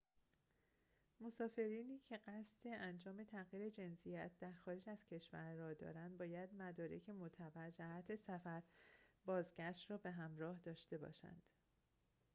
مسافرینی 1.19 1.99
که 1.99 2.17
قصد 2.17 2.59
انجام 2.65 3.23
تغییر 3.23 3.69
جنسیت 3.69 4.31
در 4.39 4.53
خارج 4.65 4.89
از 4.89 5.05
کشور 5.05 5.53
را 5.53 5.73
دارند 5.73 6.17
باید 6.17 6.53
مدارک 6.53 7.09
معتبر 7.09 7.69
جهت 7.69 8.15
سفر 8.15 8.61
بازگشت 9.25 9.91
را 9.91 9.97
به 9.97 10.11
همراه 10.11 10.59
داشته 10.65 10.97
باشند 10.97 11.43